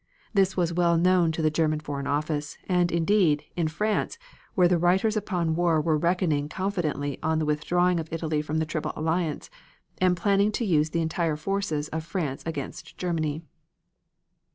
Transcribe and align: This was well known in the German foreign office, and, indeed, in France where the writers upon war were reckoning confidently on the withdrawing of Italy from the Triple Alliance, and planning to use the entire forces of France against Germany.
This 0.33 0.57
was 0.57 0.73
well 0.73 0.97
known 0.97 1.31
in 1.31 1.43
the 1.43 1.51
German 1.51 1.79
foreign 1.79 2.07
office, 2.07 2.57
and, 2.67 2.91
indeed, 2.91 3.43
in 3.55 3.67
France 3.67 4.17
where 4.55 4.67
the 4.67 4.79
writers 4.79 5.15
upon 5.15 5.55
war 5.55 5.79
were 5.79 5.95
reckoning 5.95 6.49
confidently 6.49 7.19
on 7.21 7.37
the 7.37 7.45
withdrawing 7.45 7.99
of 7.99 8.11
Italy 8.11 8.41
from 8.41 8.57
the 8.57 8.65
Triple 8.65 8.93
Alliance, 8.95 9.51
and 9.99 10.17
planning 10.17 10.51
to 10.53 10.65
use 10.65 10.89
the 10.89 11.01
entire 11.03 11.35
forces 11.35 11.87
of 11.89 12.03
France 12.03 12.41
against 12.47 12.97
Germany. 12.97 13.43